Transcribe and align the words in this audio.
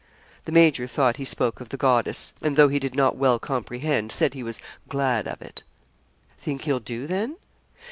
The 0.45 0.51
major 0.51 0.87
thought 0.87 1.17
he 1.17 1.23
spoke 1.25 1.61
of 1.61 1.69
the 1.69 1.77
goddess, 1.77 2.33
and 2.41 2.55
though 2.55 2.69
he 2.69 2.79
did 2.79 2.95
not 2.95 3.17
well 3.17 3.37
comprehend, 3.37 4.11
said 4.11 4.33
he 4.33 4.41
was 4.41 4.59
'glad 4.89 5.27
of 5.27 5.43
it.' 5.43 5.61
'Think 6.39 6.63
he'll 6.63 6.79
do 6.79 7.05
then?' 7.05 7.35